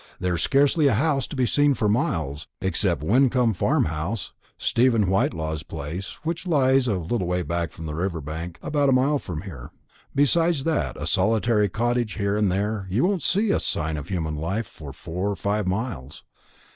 There's 0.19 0.41
scarcely 0.41 0.87
a 0.87 0.95
house 0.95 1.27
to 1.27 1.35
be 1.35 1.45
seen 1.45 1.75
for 1.75 1.87
miles, 1.87 2.47
except 2.59 3.03
Wyncomb 3.03 3.53
Farmhouse, 3.53 4.33
Stephen 4.57 5.03
Whitelaw's 5.05 5.61
place, 5.61 6.17
which 6.23 6.47
lies 6.47 6.87
a 6.87 6.95
little 6.95 7.27
way 7.27 7.43
back 7.43 7.71
from 7.71 7.85
the 7.85 7.93
river 7.93 8.19
bank, 8.19 8.57
about 8.63 8.89
a 8.89 8.93
mile 8.93 9.19
from 9.19 9.41
here; 9.41 9.69
besides 10.15 10.63
that 10.63 10.95
and 10.95 11.03
a 11.03 11.07
solitary 11.07 11.69
cottage 11.69 12.13
here 12.13 12.35
and 12.35 12.51
there, 12.51 12.87
you 12.89 13.03
won't 13.03 13.21
see 13.21 13.51
a 13.51 13.59
sign 13.59 13.95
of 13.95 14.07
human 14.07 14.35
life 14.35 14.65
for 14.65 14.91
four 14.91 15.29
or 15.29 15.35
five 15.35 15.67
miles. 15.67 16.23